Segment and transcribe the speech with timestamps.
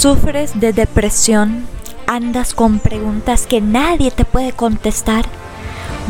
[0.00, 1.66] ¿Sufres de depresión?
[2.06, 5.26] ¿Andas con preguntas que nadie te puede contestar?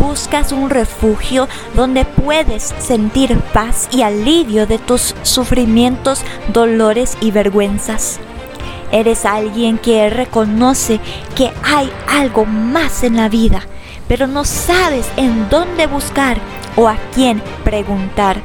[0.00, 1.46] ¿Buscas un refugio
[1.76, 6.22] donde puedes sentir paz y alivio de tus sufrimientos,
[6.52, 8.18] dolores y vergüenzas?
[8.90, 10.98] Eres alguien que reconoce
[11.36, 13.62] que hay algo más en la vida,
[14.08, 16.38] pero no sabes en dónde buscar
[16.74, 18.40] o a quién preguntar.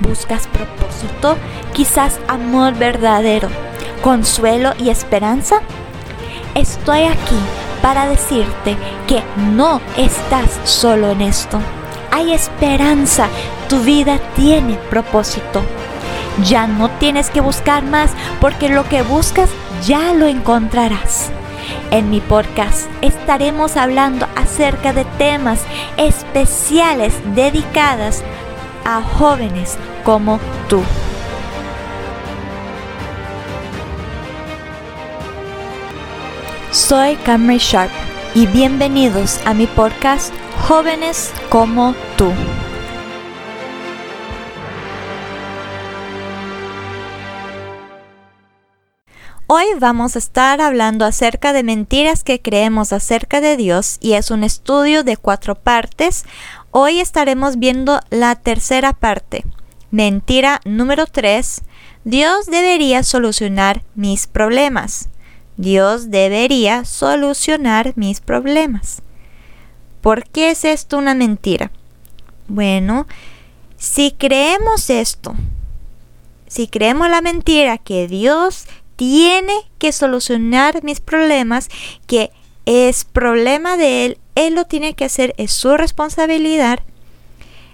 [0.00, 1.36] ¿Buscas propósito?
[1.74, 3.50] Quizás amor verdadero,
[4.02, 5.60] consuelo y esperanza.
[6.54, 7.38] Estoy aquí
[7.80, 11.58] para decirte que no estás solo en esto.
[12.10, 13.28] Hay esperanza,
[13.68, 15.62] tu vida tiene propósito.
[16.44, 18.10] Ya no tienes que buscar más
[18.40, 19.48] porque lo que buscas
[19.86, 21.30] ya lo encontrarás.
[21.90, 25.60] En mi podcast estaremos hablando acerca de temas
[25.96, 28.22] especiales dedicadas
[28.84, 30.82] a jóvenes como tú.
[36.92, 37.90] Soy Cameron Sharp
[38.34, 40.30] y bienvenidos a mi podcast
[40.68, 42.30] Jóvenes como tú.
[49.46, 54.30] Hoy vamos a estar hablando acerca de mentiras que creemos acerca de Dios y es
[54.30, 56.26] un estudio de cuatro partes.
[56.72, 59.44] Hoy estaremos viendo la tercera parte.
[59.90, 61.62] Mentira número 3.
[62.04, 65.08] Dios debería solucionar mis problemas.
[65.62, 69.00] Dios debería solucionar mis problemas.
[70.00, 71.70] ¿Por qué es esto una mentira?
[72.48, 73.06] Bueno,
[73.76, 75.36] si creemos esto,
[76.48, 81.68] si creemos la mentira que Dios tiene que solucionar mis problemas,
[82.08, 82.32] que
[82.66, 86.80] es problema de él, él lo tiene que hacer, es su responsabilidad.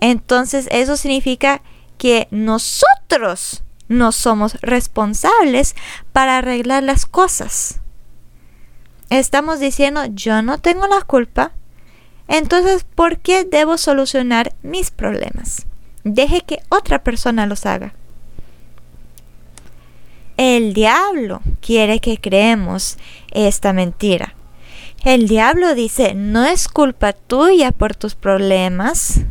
[0.00, 1.62] Entonces eso significa
[1.96, 5.74] que nosotros no somos responsables
[6.12, 7.80] para arreglar las cosas.
[9.10, 11.52] Estamos diciendo, yo no tengo la culpa,
[12.28, 15.66] entonces, ¿por qué debo solucionar mis problemas?
[16.04, 17.92] Deje que otra persona los haga.
[20.36, 22.98] El diablo quiere que creemos
[23.32, 24.36] esta mentira.
[25.04, 29.22] El diablo dice, no es culpa tuya por tus problemas.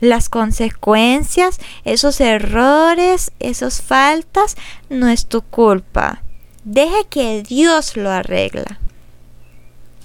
[0.00, 4.56] Las consecuencias, esos errores, esas faltas,
[4.90, 6.22] no es tu culpa.
[6.64, 8.78] Deje que Dios lo arregla.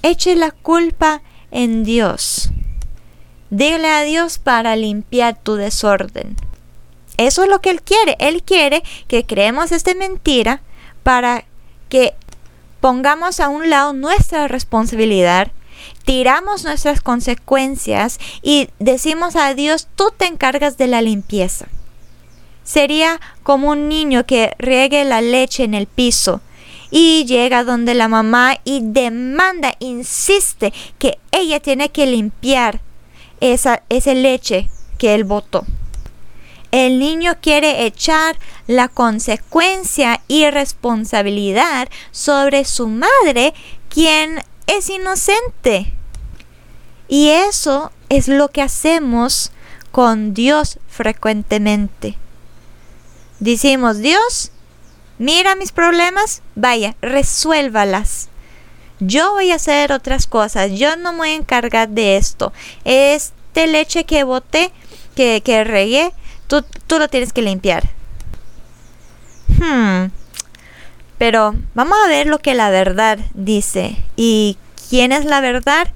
[0.03, 2.51] Eche la culpa en Dios.
[3.49, 6.37] Dile a Dios para limpiar tu desorden.
[7.17, 8.15] Eso es lo que Él quiere.
[8.19, 10.61] Él quiere que creemos esta mentira
[11.03, 11.45] para
[11.89, 12.15] que
[12.79, 15.51] pongamos a un lado nuestra responsabilidad,
[16.03, 21.67] tiramos nuestras consecuencias y decimos a Dios, tú te encargas de la limpieza.
[22.63, 26.41] Sería como un niño que riegue la leche en el piso
[26.91, 32.81] y llega donde la mamá y demanda, insiste que ella tiene que limpiar
[33.39, 35.65] esa, esa leche que él botó.
[36.71, 38.37] El niño quiere echar
[38.67, 43.53] la consecuencia y responsabilidad sobre su madre,
[43.89, 45.93] quien es inocente.
[47.07, 49.51] Y eso es lo que hacemos
[49.91, 52.17] con Dios frecuentemente.
[53.39, 54.51] Decimos, Dios,
[55.17, 58.29] mira mis problemas, vaya, resuélvalas.
[58.99, 62.53] Yo voy a hacer otras cosas, yo no me voy a encargar de esto.
[62.85, 64.71] Este leche que boté,
[65.15, 66.13] que, que regué,
[66.87, 67.89] Tú, lo tienes que limpiar.
[69.57, 70.11] Hmm.
[71.21, 73.95] Pero vamos a ver lo que la verdad dice.
[74.15, 74.57] ¿Y
[74.89, 75.87] quién es la verdad?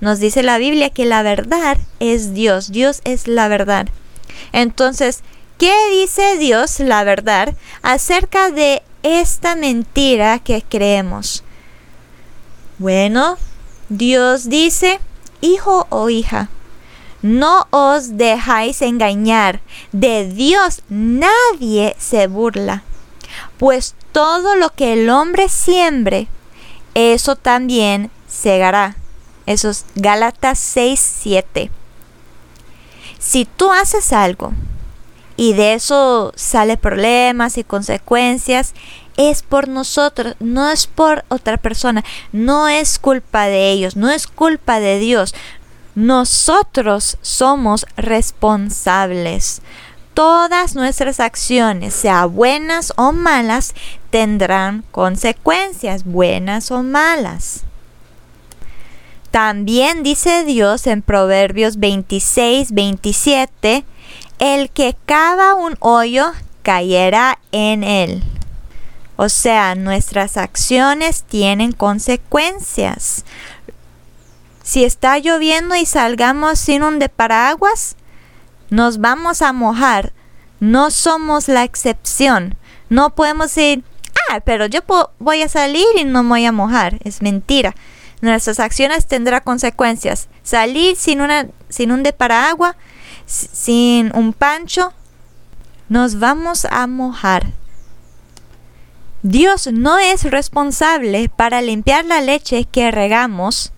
[0.00, 2.72] Nos dice la Biblia que la verdad es Dios.
[2.72, 3.90] Dios es la verdad.
[4.50, 5.24] Entonces,
[5.58, 11.44] ¿qué dice Dios, la verdad, acerca de esta mentira que creemos?
[12.78, 13.36] Bueno,
[13.90, 15.00] Dios dice,
[15.42, 16.48] hijo o hija,
[17.20, 19.60] no os dejáis engañar.
[19.92, 22.84] De Dios nadie se burla.
[23.62, 26.26] Pues todo lo que el hombre siembre,
[26.96, 28.96] eso también segará.
[29.46, 31.70] Eso es Gálatas 6, 7.
[33.20, 34.52] Si tú haces algo
[35.36, 38.74] y de eso sale problemas y consecuencias,
[39.16, 44.26] es por nosotros, no es por otra persona, no es culpa de ellos, no es
[44.26, 45.36] culpa de Dios,
[45.94, 49.62] nosotros somos responsables.
[50.14, 53.74] Todas nuestras acciones, sea buenas o malas,
[54.10, 57.64] tendrán consecuencias, buenas o malas.
[59.30, 63.84] También dice Dios en Proverbios 26, 27,
[64.38, 66.32] el que cava un hoyo
[66.62, 68.22] caerá en él.
[69.16, 73.24] O sea, nuestras acciones tienen consecuencias.
[74.62, 77.96] Si está lloviendo y salgamos sin un de paraguas,
[78.72, 80.14] nos vamos a mojar.
[80.58, 82.56] No somos la excepción.
[82.88, 83.84] No podemos decir,
[84.30, 84.80] ah, pero yo
[85.18, 86.98] voy a salir y no me voy a mojar.
[87.04, 87.74] Es mentira.
[88.22, 90.28] Nuestras acciones tendrán consecuencias.
[90.42, 91.20] Salir sin,
[91.68, 92.76] sin un de paraguas,
[93.26, 94.94] sin un pancho,
[95.90, 97.48] nos vamos a mojar.
[99.22, 103.72] Dios no es responsable para limpiar la leche que regamos,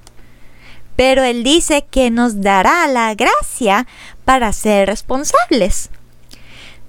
[0.96, 3.87] pero Él dice que nos dará la gracia
[4.25, 5.91] para ser responsables.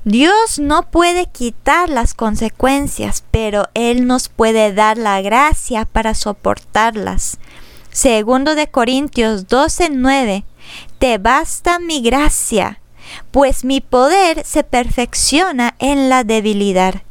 [0.03, 7.39] Dios no puede quitar las consecuencias, pero Él nos puede dar la gracia para soportarlas.
[7.91, 10.43] Segundo de Corintios 12:9
[10.99, 12.79] Te basta mi gracia,
[13.31, 17.01] pues mi poder se perfecciona en la debilidad.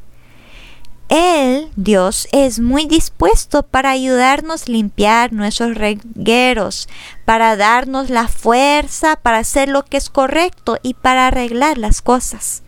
[1.16, 6.88] Él, Dios, es muy dispuesto para ayudarnos a limpiar nuestros regueros,
[7.24, 12.64] para darnos la fuerza para hacer lo que es correcto y para arreglar las cosas.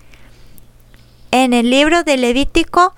[1.32, 2.94] En el libro de Levítico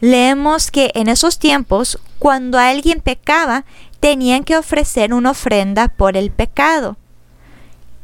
[0.00, 3.64] leemos que en esos tiempos, cuando alguien pecaba,
[4.00, 6.96] tenían que ofrecer una ofrenda por el pecado.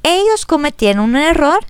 [0.04, 1.66] Ellos cometieron un error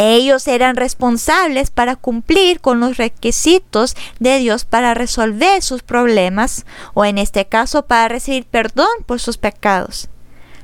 [0.00, 7.04] ellos eran responsables para cumplir con los requisitos de Dios para resolver sus problemas o
[7.04, 10.08] en este caso para recibir perdón por sus pecados.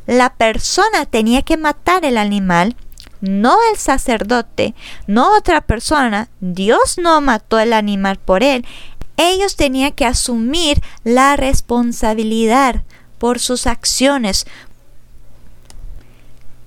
[0.07, 2.77] La persona tenía que matar el animal,
[3.21, 4.73] no el sacerdote,
[5.09, 6.29] no otra persona.
[6.41, 8.65] Dios no mató el animal por él.
[9.17, 12.85] Ellos tenían que asumir la responsabilidad
[13.19, 14.47] por sus acciones,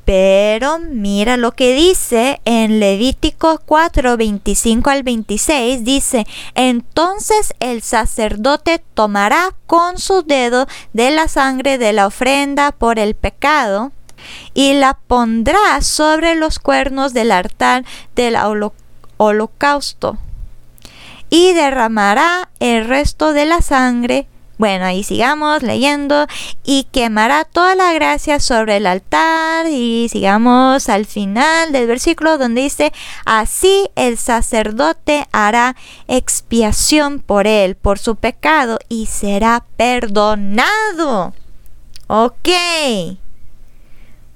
[0.07, 6.25] pero mira lo que dice en Levítico 4, 25 al 26, dice,
[6.55, 13.15] entonces el sacerdote tomará con su dedo de la sangre de la ofrenda por el
[13.15, 13.91] pecado
[14.53, 17.83] y la pondrá sobre los cuernos del altar
[18.15, 18.37] del
[19.17, 20.17] holocausto
[21.29, 26.25] y derramará el resto de la sangre bueno, ahí sigamos leyendo
[26.63, 32.61] y quemará toda la gracia sobre el altar y sigamos al final del versículo donde
[32.61, 32.91] dice,
[33.25, 35.75] así el sacerdote hará
[36.07, 41.33] expiación por él, por su pecado y será perdonado.
[42.07, 42.49] Ok.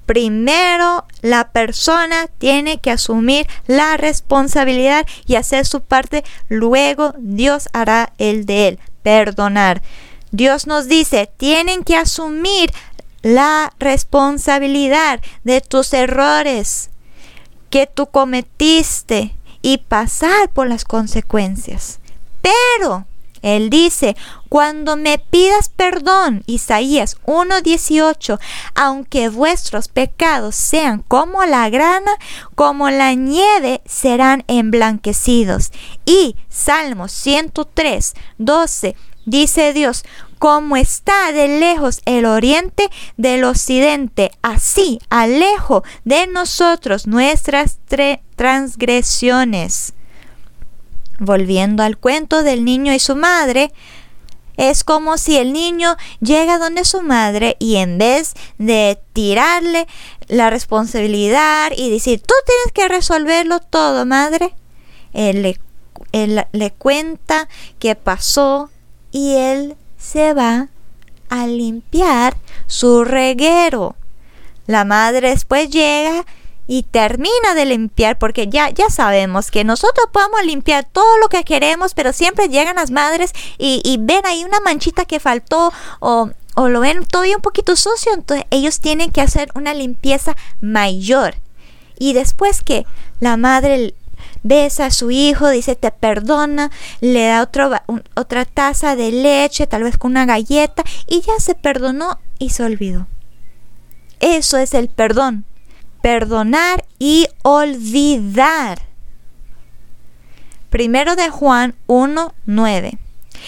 [0.06, 8.12] Primero la persona tiene que asumir la responsabilidad y hacer su parte, luego Dios hará
[8.18, 9.80] el de él, perdonar.
[10.32, 12.72] Dios nos dice, tienen que asumir
[13.22, 16.90] la responsabilidad de tus errores
[17.70, 22.00] que tú cometiste y pasar por las consecuencias.
[22.40, 23.06] Pero
[23.42, 24.16] él dice,
[24.48, 28.38] cuando me pidas perdón, Isaías 1.18,
[28.74, 32.12] aunque vuestros pecados sean como la grana,
[32.54, 35.72] como la nieve, serán emblanquecidos.
[36.04, 40.04] Y Salmos 103, 12, Dice Dios,
[40.38, 47.78] como está de lejos el oriente del occidente, así alejo de nosotros nuestras
[48.34, 49.94] transgresiones.
[51.20, 53.72] Volviendo al cuento del niño y su madre,
[54.56, 59.86] es como si el niño llega donde su madre y en vez de tirarle
[60.26, 64.56] la responsabilidad y decir, tú tienes que resolverlo todo, madre,
[65.12, 65.60] él le,
[66.10, 67.48] él le cuenta
[67.78, 68.71] qué pasó,
[69.12, 70.68] y él se va
[71.28, 73.94] a limpiar su reguero.
[74.66, 76.24] La madre después llega
[76.66, 81.44] y termina de limpiar porque ya, ya sabemos que nosotros podemos limpiar todo lo que
[81.44, 86.68] queremos, pero siempre llegan las madres y, ven ahí una manchita que faltó o, o
[86.68, 91.34] lo ven todavía un poquito sucio, entonces ellos tienen que hacer una limpieza mayor.
[91.98, 92.86] Y después que
[93.20, 93.94] la madre
[94.42, 96.70] besa a su hijo, dice te perdona,
[97.00, 97.42] le da
[98.14, 102.64] otra taza de leche, tal vez con una galleta, y ya se perdonó y se
[102.64, 103.06] olvidó.
[104.20, 105.44] Eso es el perdón.
[106.00, 108.82] Perdonar y olvidar.
[110.70, 112.98] Primero de Juan 1.9.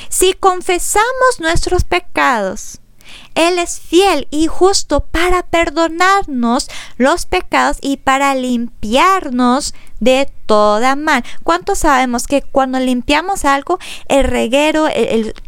[0.08, 2.80] Si confesamos nuestros pecados,
[3.34, 11.24] él es fiel y justo para perdonarnos los pecados y para limpiarnos de toda mal.
[11.42, 14.88] ¿Cuántos sabemos que cuando limpiamos algo, el reguero,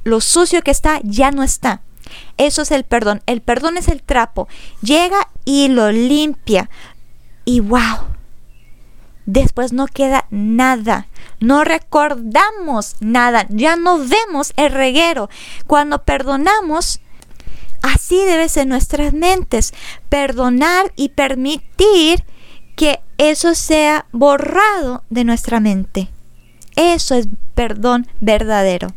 [0.05, 1.83] lo sucio que está, ya no está?
[2.37, 3.23] Eso es el perdón.
[3.27, 4.49] El perdón es el trapo.
[4.81, 6.71] Llega y lo limpia.
[7.45, 8.17] Y wow.
[9.27, 11.09] Después no queda nada.
[11.41, 15.29] no recordamos nada, ya no vemos el reguero.
[15.67, 17.01] Cuando perdonamos,
[17.87, 19.73] así debe ser nuestras mentes,
[20.09, 22.25] perdonar y permitir
[22.77, 26.11] que eso sea borrado de nuestra mente.
[26.77, 28.89] Eso es perdón verdadero.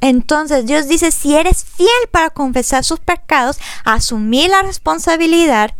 [0.00, 5.72] Entonces Dios dice, si eres fiel para confesar sus pecados, asumir la responsabilidad,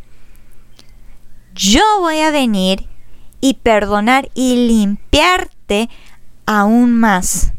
[1.54, 2.88] yo voy a venir
[3.40, 5.88] y perdonar y limpiarte
[6.46, 7.53] aún más.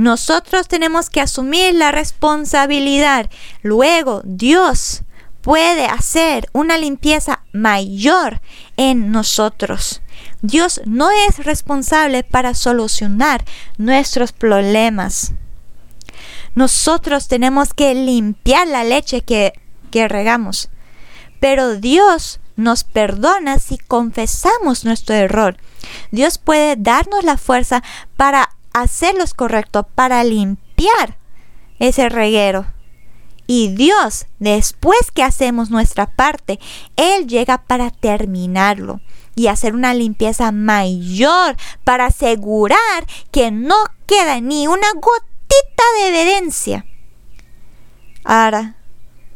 [0.00, 3.28] Nosotros tenemos que asumir la responsabilidad.
[3.60, 5.02] Luego Dios
[5.42, 8.40] puede hacer una limpieza mayor
[8.78, 10.00] en nosotros.
[10.40, 13.44] Dios no es responsable para solucionar
[13.76, 15.34] nuestros problemas.
[16.54, 19.52] Nosotros tenemos que limpiar la leche que,
[19.90, 20.70] que regamos.
[21.40, 25.58] Pero Dios nos perdona si confesamos nuestro error.
[26.10, 27.82] Dios puede darnos la fuerza
[28.16, 31.18] para hacer lo correcto, para limpiar
[31.78, 32.66] ese reguero.
[33.46, 36.60] Y Dios, después que hacemos nuestra parte,
[36.96, 39.00] Él llega para terminarlo
[39.34, 43.74] y hacer una limpieza mayor para asegurar que no
[44.06, 46.86] queda ni una gotita de evidencia.
[48.22, 48.76] Ahora,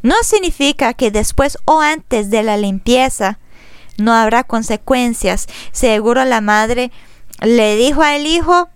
[0.03, 3.38] no significa que después o antes de la limpieza
[3.97, 5.47] no habrá consecuencias.
[5.73, 6.93] Seguro la madre
[7.41, 8.69] le dijo al hijo,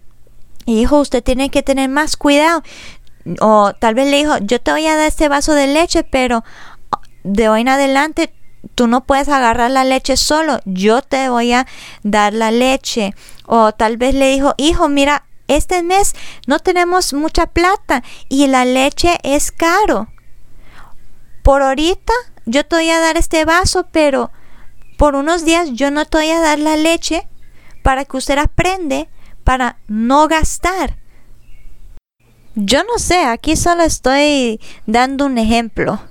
[0.69, 2.63] hijo, usted tiene que tener más cuidado.
[3.41, 6.45] O tal vez le dijo, yo te voy a dar este vaso de leche, pero
[7.25, 8.33] de hoy en adelante
[8.75, 11.67] tú no puedes agarrar la leche solo, yo te voy a
[12.03, 13.15] dar la leche.
[13.47, 16.15] O tal vez le dijo, hijo, mira, este mes
[16.47, 20.09] no tenemos mucha plata y la leche es caro.
[21.43, 22.13] Por ahorita
[22.45, 24.31] yo te voy a dar este vaso, pero
[24.99, 27.27] por unos días yo no te voy a dar la leche
[27.83, 29.09] para que usted aprende
[29.49, 30.99] para no gastar.
[32.55, 36.03] Yo no sé, aquí solo estoy dando un ejemplo.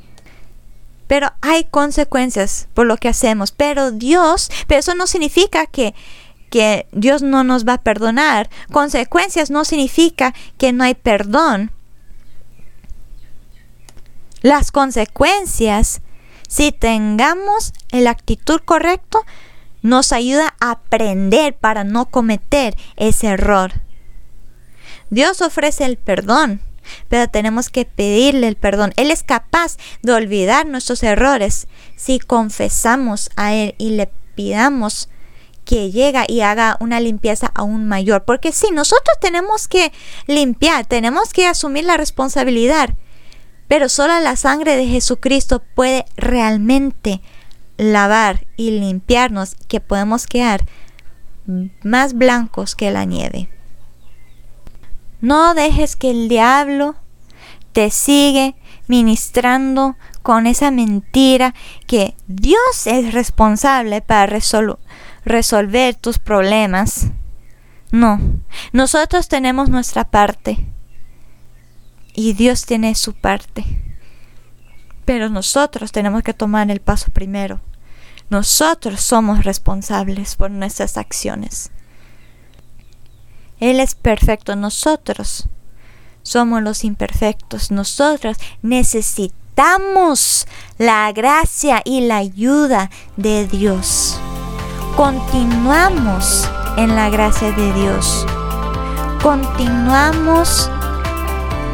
[1.05, 3.51] Pero hay consecuencias por lo que hacemos.
[3.51, 5.93] Pero Dios, pero eso no significa que,
[6.49, 8.49] que Dios no nos va a perdonar.
[8.71, 11.71] Consecuencias no significa que no hay perdón.
[14.41, 16.01] Las consecuencias,
[16.47, 19.19] si tengamos la actitud correcta,
[19.87, 23.73] nos ayuda a aprender para no cometer ese error.
[25.09, 26.61] Dios ofrece el perdón,
[27.07, 28.93] pero tenemos que pedirle el perdón.
[28.97, 35.09] Él es capaz de olvidar nuestros errores si confesamos a Él y le pidamos
[35.63, 38.23] que llegue y haga una limpieza aún mayor.
[38.25, 39.91] Porque si nosotros tenemos que
[40.25, 42.91] limpiar, tenemos que asumir la responsabilidad.
[43.67, 47.21] Pero solo la sangre de Jesucristo puede realmente
[47.77, 50.65] lavar y limpiarnos que podemos quedar
[51.83, 53.49] más blancos que la nieve.
[55.21, 56.95] No dejes que el diablo
[57.71, 58.55] te sigue
[58.87, 61.53] ministrando con esa mentira
[61.85, 64.39] que Dios es responsable para
[65.25, 67.07] resolver tus problemas.
[67.91, 68.19] No,
[68.73, 70.57] nosotros tenemos nuestra parte
[72.13, 73.63] y Dios tiene su parte.
[75.05, 77.61] Pero nosotros tenemos que tomar el paso primero.
[78.29, 81.71] Nosotros somos responsables por nuestras acciones.
[83.59, 85.47] Él es perfecto, nosotros
[86.23, 90.45] somos los imperfectos, nosotros necesitamos
[90.77, 94.19] la gracia y la ayuda de Dios.
[94.95, 98.25] Continuamos en la gracia de Dios.
[99.23, 100.69] Continuamos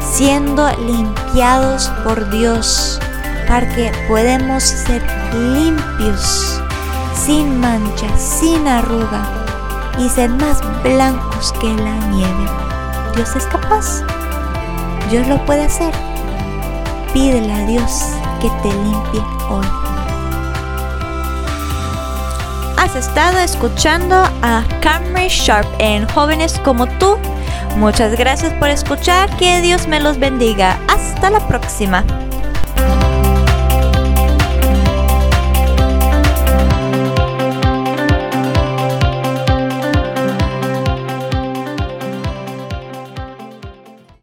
[0.00, 3.00] siendo limpiados por Dios
[3.46, 6.60] para que podemos ser limpios,
[7.14, 9.44] sin mancha, sin arruga
[9.98, 12.46] y ser más blancos que la nieve.
[13.14, 14.02] Dios es capaz.
[15.10, 15.92] Dios lo puede hacer.
[17.12, 18.02] Pídele a Dios
[18.40, 19.66] que te limpie hoy.
[22.76, 27.16] Has estado escuchando a Camry Sharp en Jóvenes como tú.
[27.76, 29.34] Muchas gracias por escuchar.
[29.36, 30.78] Que Dios me los bendiga.
[30.88, 32.04] Hasta la próxima.